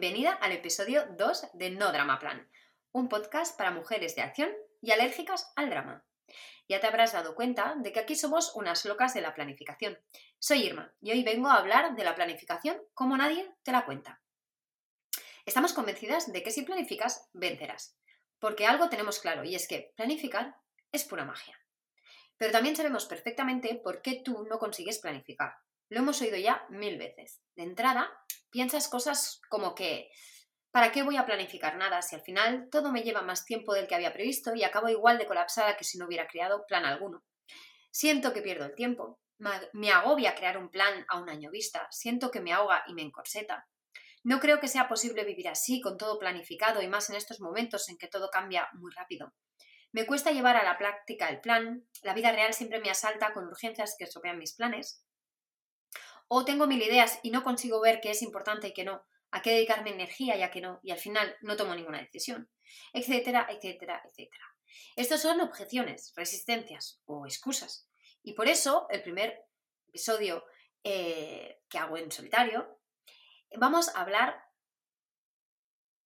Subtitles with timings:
[0.00, 2.50] Bienvenida al episodio 2 de No Drama Plan,
[2.90, 6.06] un podcast para mujeres de acción y alérgicas al drama.
[6.70, 9.98] Ya te habrás dado cuenta de que aquí somos unas locas de la planificación.
[10.38, 14.22] Soy Irma y hoy vengo a hablar de la planificación como nadie te la cuenta.
[15.44, 17.94] Estamos convencidas de que si planificas, vencerás,
[18.38, 20.56] porque algo tenemos claro y es que planificar
[20.92, 21.60] es pura magia.
[22.38, 25.56] Pero también sabemos perfectamente por qué tú no consigues planificar.
[25.90, 27.42] Lo hemos oído ya mil veces.
[27.56, 28.08] De entrada,
[28.50, 30.08] piensas cosas como que,
[30.70, 33.88] ¿para qué voy a planificar nada si al final todo me lleva más tiempo del
[33.88, 37.24] que había previsto y acabo igual de colapsada que si no hubiera creado plan alguno?
[37.90, 39.18] Siento que pierdo el tiempo,
[39.72, 43.02] me agobia crear un plan a un año vista, siento que me ahoga y me
[43.02, 43.66] encorseta.
[44.22, 47.88] No creo que sea posible vivir así, con todo planificado y más en estos momentos
[47.88, 49.34] en que todo cambia muy rápido.
[49.90, 53.48] Me cuesta llevar a la práctica el plan, la vida real siempre me asalta con
[53.48, 55.04] urgencias que estropean mis planes
[56.32, 59.42] o tengo mil ideas y no consigo ver qué es importante y qué no, a
[59.42, 62.48] qué dedicarme energía y a qué no, y al final no tomo ninguna decisión,
[62.92, 64.44] etcétera, etcétera, etcétera.
[64.94, 67.88] Estos son objeciones, resistencias o excusas.
[68.22, 69.44] Y por eso, el primer
[69.88, 70.44] episodio
[70.84, 72.78] eh, que hago en solitario,
[73.56, 74.40] vamos a hablar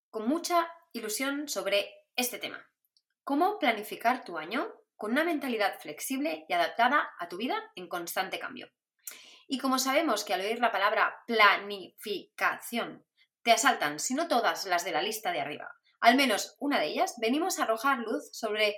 [0.09, 2.67] con mucha ilusión sobre este tema.
[3.25, 8.39] ¿Cómo planificar tu año con una mentalidad flexible y adaptada a tu vida en constante
[8.39, 8.71] cambio?
[9.47, 13.05] Y como sabemos que al oír la palabra planificación
[13.43, 16.87] te asaltan, si no todas las de la lista de arriba, al menos una de
[16.87, 18.77] ellas, venimos a arrojar luz sobre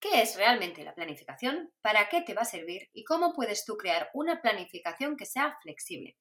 [0.00, 3.76] qué es realmente la planificación, para qué te va a servir y cómo puedes tú
[3.76, 6.16] crear una planificación que sea flexible,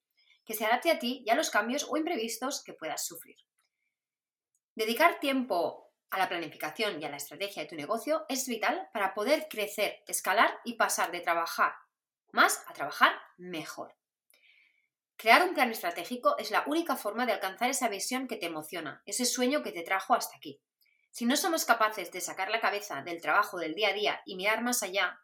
[0.46, 3.38] que se adapte a ti y a los cambios o imprevistos que puedas sufrir.
[4.76, 9.14] Dedicar tiempo a la planificación y a la estrategia de tu negocio es vital para
[9.14, 11.74] poder crecer, escalar y pasar de trabajar
[12.36, 13.96] más a trabajar mejor.
[15.18, 19.02] Crear un plan estratégico es la única forma de alcanzar esa visión que te emociona,
[19.06, 20.62] ese sueño que te trajo hasta aquí.
[21.10, 24.36] Si no somos capaces de sacar la cabeza del trabajo del día a día y
[24.36, 25.18] mirar más allá,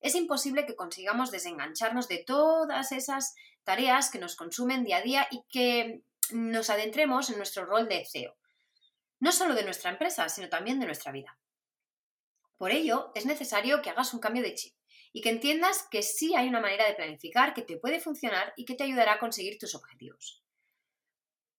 [0.00, 3.34] es imposible que consigamos desengancharnos de todas esas
[3.64, 8.04] tareas que nos consumen día a día y que nos adentremos en nuestro rol de
[8.04, 8.36] CEO.
[9.18, 11.38] No solo de nuestra empresa, sino también de nuestra vida.
[12.58, 14.77] Por ello, es necesario que hagas un cambio de chip
[15.12, 18.64] y que entiendas que sí hay una manera de planificar que te puede funcionar y
[18.64, 20.42] que te ayudará a conseguir tus objetivos.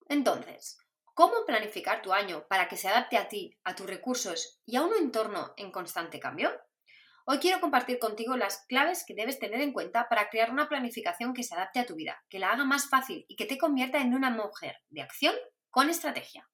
[0.07, 0.77] Entonces,
[1.13, 4.81] ¿cómo planificar tu año para que se adapte a ti, a tus recursos y a
[4.81, 6.51] un entorno en constante cambio?
[7.25, 11.33] Hoy quiero compartir contigo las claves que debes tener en cuenta para crear una planificación
[11.33, 13.99] que se adapte a tu vida, que la haga más fácil y que te convierta
[13.99, 15.35] en una mujer de acción
[15.69, 16.49] con estrategia.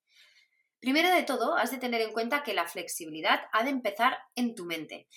[0.81, 4.53] Primero de todo, has de tener en cuenta que la flexibilidad ha de empezar en
[4.53, 5.07] tu mente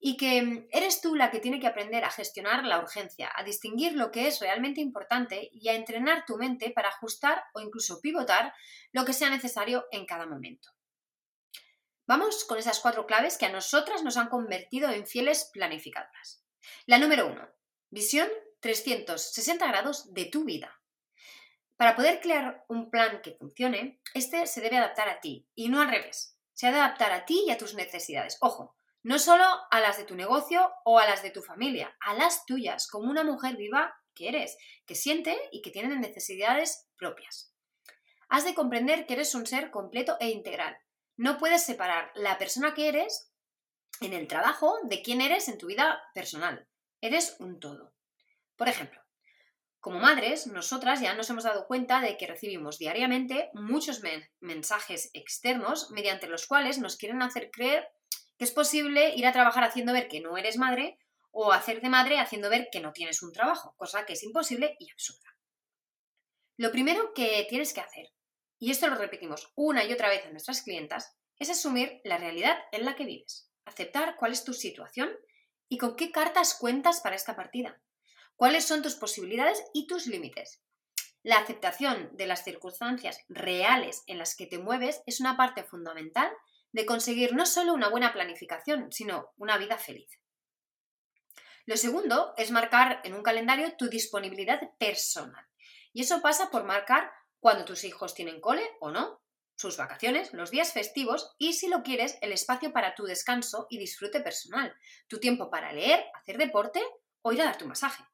[0.00, 3.42] y que mm, eres tú la que tiene que aprender a gestionar la urgencia, a
[3.42, 8.00] distinguir lo que es realmente importante y a entrenar tu mente para ajustar o incluso
[8.00, 8.52] pivotar
[8.92, 10.70] lo que sea necesario en cada momento.
[12.06, 16.42] Vamos con esas cuatro claves que a nosotras nos han convertido en fieles planificadoras.
[16.86, 17.46] La número uno,
[17.90, 18.28] visión
[18.60, 20.80] 360 grados de tu vida.
[21.76, 25.80] Para poder crear un plan que funcione, este se debe adaptar a ti y no
[25.80, 26.36] al revés.
[26.54, 28.38] Se ha de adaptar a ti y a tus necesidades.
[28.40, 28.77] Ojo,
[29.08, 32.44] no solo a las de tu negocio o a las de tu familia, a las
[32.44, 37.54] tuyas, como una mujer viva que eres, que siente y que tiene necesidades propias.
[38.28, 40.76] Has de comprender que eres un ser completo e integral.
[41.16, 43.32] No puedes separar la persona que eres
[44.02, 46.68] en el trabajo de quién eres en tu vida personal.
[47.00, 47.94] Eres un todo.
[48.56, 49.00] Por ejemplo,
[49.80, 54.02] Como madres, nosotras ya nos hemos dado cuenta de que recibimos diariamente muchos
[54.40, 57.88] mensajes externos mediante los cuales nos quieren hacer creer
[58.38, 60.98] que es posible ir a trabajar haciendo ver que no eres madre
[61.30, 64.90] o hacerte madre haciendo ver que no tienes un trabajo, cosa que es imposible y
[64.90, 65.36] absurda.
[66.56, 68.12] Lo primero que tienes que hacer,
[68.58, 72.56] y esto lo repetimos una y otra vez a nuestras clientas, es asumir la realidad
[72.72, 75.10] en la que vives, aceptar cuál es tu situación
[75.68, 77.80] y con qué cartas cuentas para esta partida,
[78.36, 80.62] cuáles son tus posibilidades y tus límites.
[81.22, 86.30] La aceptación de las circunstancias reales en las que te mueves es una parte fundamental
[86.72, 90.10] de conseguir no solo una buena planificación, sino una vida feliz.
[91.66, 95.44] Lo segundo es marcar en un calendario tu disponibilidad personal.
[95.92, 97.10] Y eso pasa por marcar
[97.40, 99.22] cuando tus hijos tienen cole o no,
[99.58, 103.78] sus vacaciones, los días festivos y, si lo quieres, el espacio para tu descanso y
[103.78, 104.74] disfrute personal,
[105.08, 106.80] tu tiempo para leer, hacer deporte
[107.22, 108.04] o ir a dar tu masaje.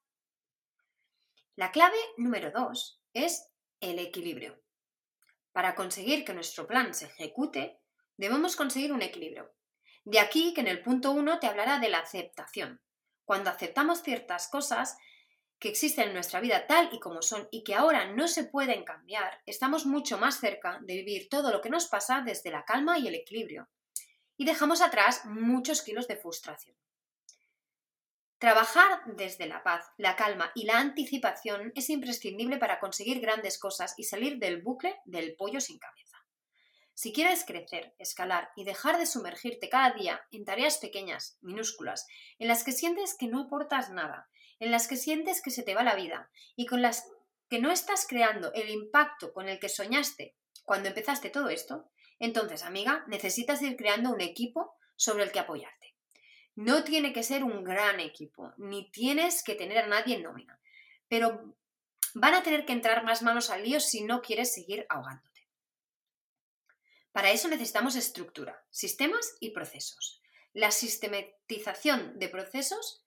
[1.55, 3.50] La clave número dos es
[3.81, 4.61] el equilibrio.
[5.53, 7.79] Para conseguir que nuestro plan se ejecute,
[8.16, 9.52] debemos conseguir un equilibrio.
[10.05, 12.81] De aquí que en el punto uno te hablará de la aceptación.
[13.25, 14.99] Cuando aceptamos ciertas cosas,
[15.58, 18.84] que existen en nuestra vida tal y como son y que ahora no se pueden
[18.84, 22.99] cambiar, estamos mucho más cerca de vivir todo lo que nos pasa desde la calma
[22.99, 23.69] y el equilibrio.
[24.37, 26.76] Y dejamos atrás muchos kilos de frustración.
[28.38, 33.94] Trabajar desde la paz, la calma y la anticipación es imprescindible para conseguir grandes cosas
[33.96, 36.24] y salir del bucle del pollo sin cabeza.
[36.94, 42.06] Si quieres crecer, escalar y dejar de sumergirte cada día en tareas pequeñas, minúsculas,
[42.38, 44.29] en las que sientes que no aportas nada
[44.61, 47.06] en las que sientes que se te va la vida y con las
[47.49, 52.62] que no estás creando el impacto con el que soñaste cuando empezaste todo esto, entonces,
[52.62, 55.94] amiga, necesitas ir creando un equipo sobre el que apoyarte.
[56.55, 60.58] No tiene que ser un gran equipo, ni tienes que tener a nadie en nómina,
[61.08, 61.55] pero
[62.14, 65.34] van a tener que entrar más manos al lío si no quieres seguir ahogándote.
[67.14, 70.20] Para eso necesitamos estructura, sistemas y procesos.
[70.52, 73.05] La sistematización de procesos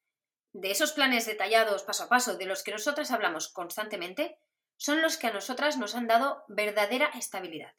[0.53, 4.39] de esos planes detallados paso a paso de los que nosotras hablamos constantemente,
[4.77, 7.73] son los que a nosotras nos han dado verdadera estabilidad.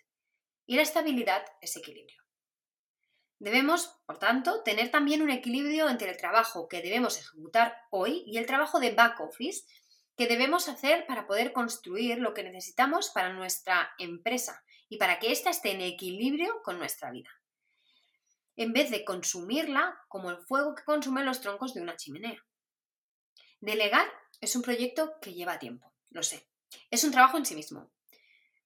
[0.66, 2.22] Y la estabilidad es equilibrio.
[3.38, 8.36] Debemos, por tanto, tener también un equilibrio entre el trabajo que debemos ejecutar hoy y
[8.36, 9.64] el trabajo de back office
[10.14, 15.32] que debemos hacer para poder construir lo que necesitamos para nuestra empresa y para que
[15.32, 17.30] ésta esté en equilibrio con nuestra vida.
[18.56, 22.44] En vez de consumirla como el fuego que consume los troncos de una chimenea.
[23.60, 26.48] Delegar es un proyecto que lleva tiempo, lo sé.
[26.90, 27.90] Es un trabajo en sí mismo.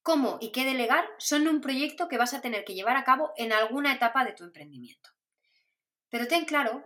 [0.03, 3.33] Cómo y qué delegar son un proyecto que vas a tener que llevar a cabo
[3.37, 5.11] en alguna etapa de tu emprendimiento.
[6.09, 6.85] Pero ten claro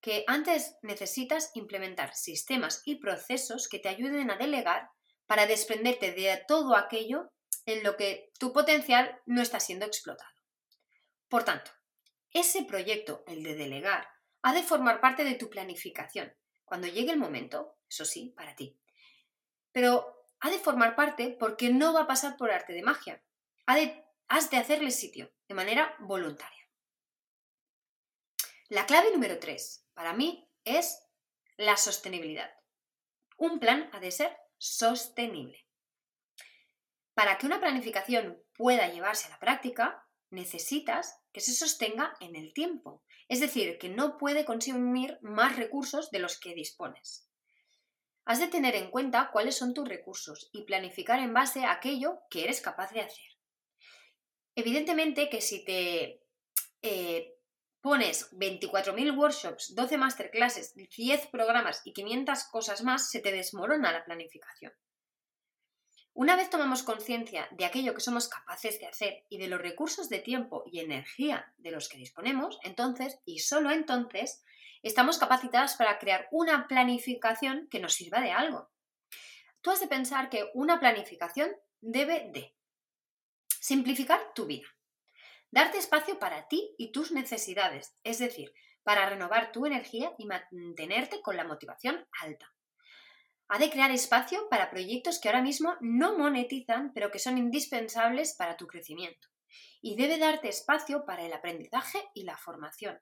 [0.00, 4.90] que antes necesitas implementar sistemas y procesos que te ayuden a delegar
[5.26, 7.32] para desprenderte de todo aquello
[7.66, 10.30] en lo que tu potencial no está siendo explotado.
[11.28, 11.70] Por tanto,
[12.30, 14.08] ese proyecto, el de delegar,
[14.42, 16.34] ha de formar parte de tu planificación
[16.72, 18.80] cuando llegue el momento, eso sí, para ti.
[19.72, 23.22] Pero ha de formar parte porque no va a pasar por arte de magia.
[23.66, 26.66] has de hacerle sitio de manera voluntaria.
[28.70, 30.98] La clave número tres para mí es
[31.58, 32.50] la sostenibilidad.
[33.36, 35.68] Un plan ha de ser sostenible.
[37.14, 42.52] Para que una planificación pueda llevarse a la práctica, necesitas que se sostenga en el
[42.52, 43.02] tiempo
[43.32, 47.26] es decir, que no puede consumir más recursos de los que dispones.
[48.26, 52.20] Has de tener en cuenta cuáles son tus recursos y planificar en base a aquello
[52.28, 53.24] que eres capaz de hacer.
[54.54, 56.20] Evidentemente que si te
[56.82, 57.34] eh,
[57.80, 64.04] pones 24.000 workshops, 12 masterclasses, 10 programas y 500 cosas más, se te desmorona la
[64.04, 64.74] planificación.
[66.14, 70.10] Una vez tomamos conciencia de aquello que somos capaces de hacer y de los recursos
[70.10, 74.44] de tiempo y energía de los que disponemos, entonces, y solo entonces,
[74.82, 78.70] estamos capacitadas para crear una planificación que nos sirva de algo.
[79.62, 81.50] Tú has de pensar que una planificación
[81.80, 82.54] debe de
[83.48, 84.68] simplificar tu vida,
[85.50, 88.52] darte espacio para ti y tus necesidades, es decir,
[88.82, 92.52] para renovar tu energía y mantenerte con la motivación alta
[93.54, 98.34] ha de crear espacio para proyectos que ahora mismo no monetizan, pero que son indispensables
[98.34, 99.28] para tu crecimiento.
[99.82, 102.98] Y debe darte espacio para el aprendizaje y la formación.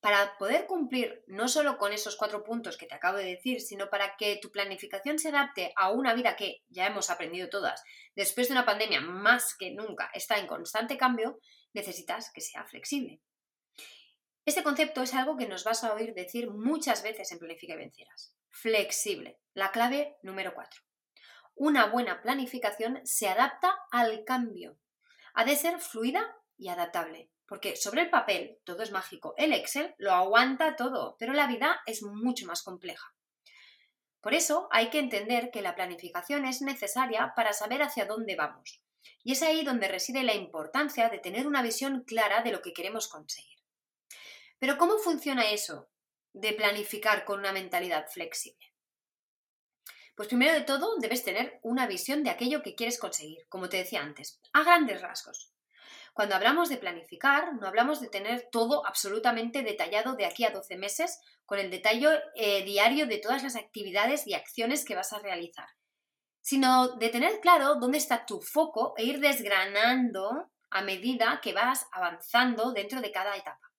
[0.00, 3.90] Para poder cumplir no solo con esos cuatro puntos que te acabo de decir, sino
[3.90, 7.80] para que tu planificación se adapte a una vida que, ya hemos aprendido todas,
[8.16, 11.38] después de una pandemia más que nunca está en constante cambio,
[11.72, 13.20] necesitas que sea flexible.
[14.44, 17.76] Este concepto es algo que nos vas a oír decir muchas veces en Planifica y
[17.76, 20.80] Venceras flexible, la clave número 4.
[21.56, 24.78] Una buena planificación se adapta al cambio.
[25.34, 29.34] Ha de ser fluida y adaptable, porque sobre el papel todo es mágico.
[29.36, 33.14] El Excel lo aguanta todo, pero la vida es mucho más compleja.
[34.20, 38.82] Por eso hay que entender que la planificación es necesaria para saber hacia dónde vamos.
[39.22, 42.72] Y es ahí donde reside la importancia de tener una visión clara de lo que
[42.72, 43.58] queremos conseguir.
[44.58, 45.90] Pero ¿cómo funciona eso
[46.34, 48.74] de planificar con una mentalidad flexible?
[50.14, 53.78] Pues primero de todo debes tener una visión de aquello que quieres conseguir, como te
[53.78, 55.50] decía antes, a grandes rasgos.
[56.12, 60.76] Cuando hablamos de planificar, no hablamos de tener todo absolutamente detallado de aquí a 12
[60.76, 65.18] meses, con el detalle eh, diario de todas las actividades y acciones que vas a
[65.18, 65.66] realizar,
[66.40, 71.86] sino de tener claro dónde está tu foco e ir desgranando a medida que vas
[71.90, 73.72] avanzando dentro de cada etapa.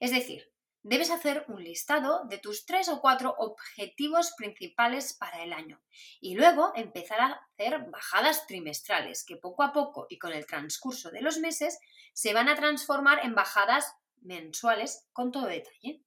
[0.00, 0.50] Es decir,
[0.88, 5.82] debes hacer un listado de tus tres o cuatro objetivos principales para el año
[6.18, 11.10] y luego empezar a hacer bajadas trimestrales que poco a poco y con el transcurso
[11.10, 11.78] de los meses
[12.14, 16.02] se van a transformar en bajadas mensuales con todo detalle.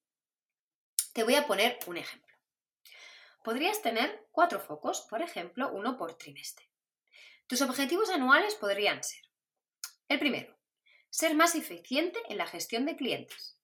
[1.13, 2.35] Te voy a poner un ejemplo.
[3.43, 6.67] Podrías tener cuatro focos, por ejemplo, uno por trimestre.
[7.45, 9.21] Tus objetivos anuales podrían ser
[10.07, 10.57] el primero,
[11.11, 13.60] ser más eficiente en la gestión de clientes.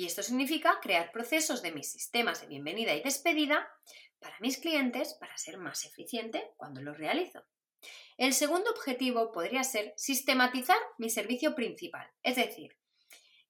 [0.00, 3.68] Y esto significa crear procesos de mis sistemas de bienvenida y despedida
[4.18, 7.44] para mis clientes para ser más eficiente cuando los realizo.
[8.16, 12.78] El segundo objetivo podría ser sistematizar mi servicio principal, es decir,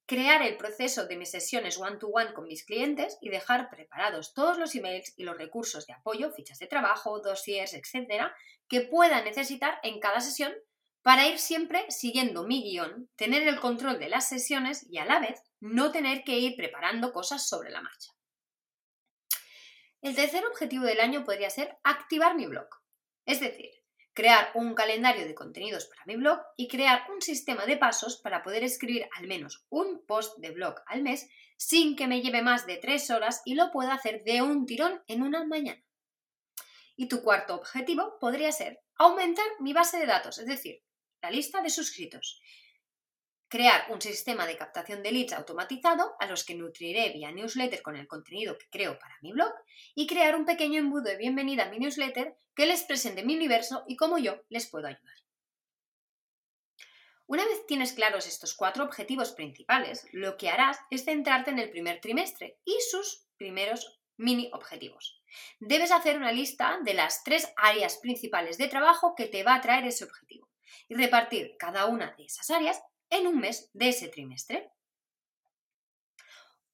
[0.06, 4.74] crear el proceso de mis sesiones one-to-one con mis clientes y dejar preparados todos los
[4.74, 8.34] emails y los recursos de apoyo, fichas de trabajo, dossiers, etcétera,
[8.66, 10.52] que pueda necesitar en cada sesión
[11.02, 15.18] para ir siempre siguiendo mi guion, tener el control de las sesiones y a la
[15.18, 18.12] vez no tener que ir preparando cosas sobre la marcha.
[20.02, 22.68] El tercer objetivo del año podría ser activar mi blog,
[23.26, 23.70] es decir,
[24.14, 28.42] crear un calendario de contenidos para mi blog y crear un sistema de pasos para
[28.42, 32.66] poder escribir al menos un post de blog al mes sin que me lleve más
[32.66, 35.82] de tres horas y lo pueda hacer de un tirón en una mañana.
[36.96, 40.82] Y tu cuarto objetivo podría ser aumentar mi base de datos, es decir,
[41.22, 42.40] la lista de suscritos.
[43.48, 47.96] Crear un sistema de captación de leads automatizado a los que nutriré vía newsletter con
[47.96, 49.52] el contenido que creo para mi blog
[49.94, 53.84] y crear un pequeño embudo de bienvenida a mi newsletter que les presente mi universo
[53.88, 55.14] y cómo yo les puedo ayudar.
[57.26, 61.70] Una vez tienes claros estos cuatro objetivos principales, lo que harás es centrarte en el
[61.70, 65.22] primer trimestre y sus primeros mini objetivos.
[65.60, 69.60] Debes hacer una lista de las tres áreas principales de trabajo que te va a
[69.60, 70.49] traer ese objetivo
[70.88, 74.70] y repartir cada una de esas áreas en un mes de ese trimestre.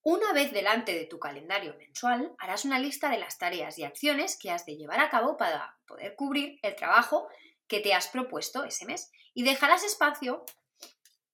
[0.02, 4.38] Una vez delante de tu calendario mensual, harás una lista de las tareas y acciones
[4.40, 7.28] que has de llevar a cabo para poder cubrir el trabajo
[7.66, 10.44] que te has propuesto ese mes y dejarás espacio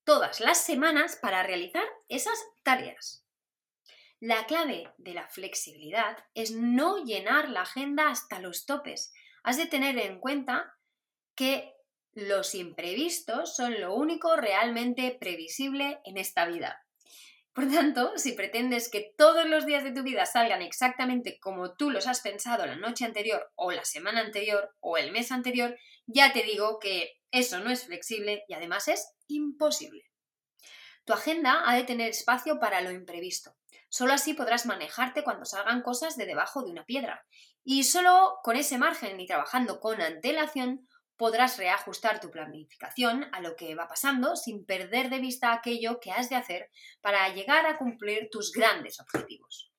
[0.04, 3.22] todas las semanas para realizar esas tareas.
[4.20, 9.12] La clave de la flexibilidad es no llenar la agenda hasta los topes.
[9.42, 10.78] Has de tener en cuenta
[11.34, 11.74] que
[12.14, 16.84] los imprevistos son lo único realmente previsible en esta vida.
[17.54, 21.90] Por tanto, si pretendes que todos los días de tu vida salgan exactamente como tú
[21.90, 26.32] los has pensado la noche anterior o la semana anterior o el mes anterior, ya
[26.32, 30.04] te digo que eso no es flexible y además es imposible.
[31.04, 33.56] Tu agenda ha de tener espacio para lo imprevisto.
[33.88, 37.26] Solo así podrás manejarte cuando salgan cosas de debajo de una piedra.
[37.64, 43.56] Y solo con ese margen y trabajando con antelación podrás reajustar tu planificación a lo
[43.56, 47.78] que va pasando sin perder de vista aquello que has de hacer para llegar a
[47.78, 49.72] cumplir tus grandes objetivos.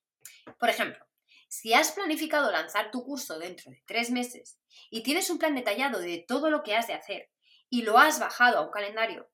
[0.58, 1.04] Por ejemplo,
[1.48, 4.58] si has planificado lanzar tu curso dentro de tres meses
[4.90, 7.30] y tienes un plan detallado de todo lo que has de hacer
[7.70, 9.30] y lo has bajado a un calendario,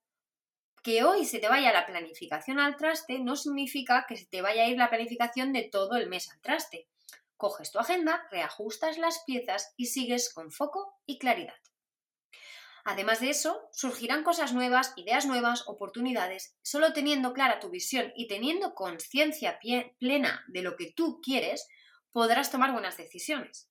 [0.82, 4.64] que hoy se te vaya la planificación al traste no significa que se te vaya
[4.64, 6.88] a ir la planificación de todo el mes al traste.
[7.36, 11.54] Coges tu agenda, reajustas las piezas y sigues con foco y claridad.
[12.84, 18.26] Además de eso, surgirán cosas nuevas, ideas nuevas, oportunidades, solo teniendo clara tu visión y
[18.26, 19.58] teniendo conciencia
[19.98, 21.68] plena de lo que tú quieres,
[22.10, 23.68] podrás tomar buenas decisiones.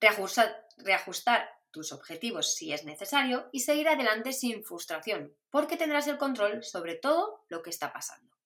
[0.00, 6.64] Reajustar, tus objetivos si es necesario y seguir adelante sin frustración, porque tendrás el control
[6.64, 8.36] sobre todo lo que está pasando.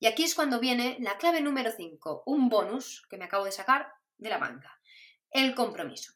[0.00, 3.52] Y aquí es cuando viene la clave número 5, un bonus que me acabo de
[3.52, 4.80] sacar de la banca,
[5.30, 6.14] el compromiso.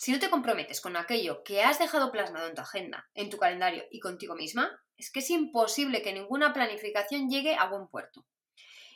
[0.00, 3.36] Si no te comprometes con aquello que has dejado plasmado en tu agenda, en tu
[3.36, 8.24] calendario y contigo misma, es que es imposible que ninguna planificación llegue a buen puerto.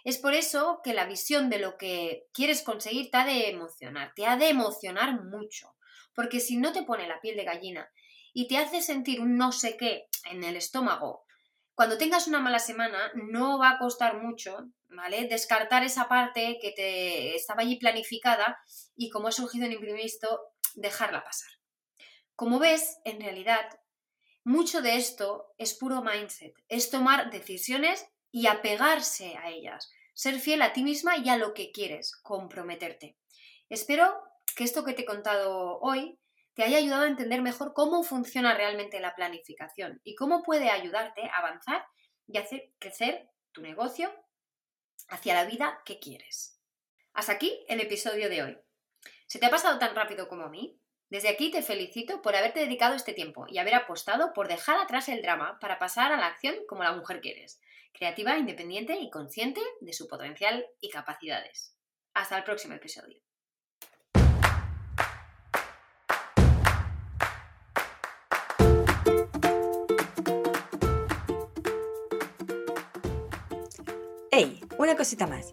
[0.04, 4.14] Es por eso que la visión de lo que quieres conseguir te ha de emocionar,
[4.16, 5.76] te ha de emocionar mucho,
[6.14, 7.92] porque si no te pone la piel de gallina
[8.32, 11.26] y te hace sentir un no sé qué en el estómago,
[11.74, 15.28] cuando tengas una mala semana no va a costar mucho, ¿vale?
[15.28, 18.56] Descartar esa parte que te estaba allí planificada
[18.96, 21.50] y como ha surgido en imprevisto, dejarla pasar.
[22.36, 23.68] Como ves, en realidad,
[24.44, 30.62] mucho de esto es puro mindset, es tomar decisiones y apegarse a ellas, ser fiel
[30.62, 33.16] a ti misma y a lo que quieres, comprometerte.
[33.68, 34.22] Espero
[34.56, 36.18] que esto que te he contado hoy
[36.54, 41.24] te haya ayudado a entender mejor cómo funciona realmente la planificación y cómo puede ayudarte
[41.26, 41.84] a avanzar
[42.26, 44.12] y hacer crecer tu negocio
[45.08, 46.60] hacia la vida que quieres.
[47.12, 48.58] Hasta aquí el episodio de hoy.
[49.26, 50.78] ¿Se te ha pasado tan rápido como a mí?
[51.08, 55.08] Desde aquí te felicito por haberte dedicado este tiempo y haber apostado por dejar atrás
[55.08, 57.60] el drama para pasar a la acción como la mujer que eres
[57.94, 61.76] creativa, independiente y consciente de su potencial y capacidades.
[62.12, 63.20] Hasta el próximo episodio.
[74.30, 74.60] ¡Hey!
[74.76, 75.52] Una cosita más.